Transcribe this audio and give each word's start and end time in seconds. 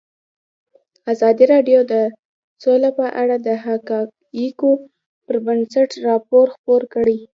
ازادي 1.11 1.45
راډیو 1.53 1.79
د 1.91 1.93
سوله 2.63 2.89
په 2.99 3.05
اړه 3.21 3.35
د 3.47 3.49
حقایقو 3.65 4.71
پر 5.25 5.35
بنسټ 5.45 5.89
راپور 6.07 6.45
خپور 6.55 6.81
کړی. 6.93 7.17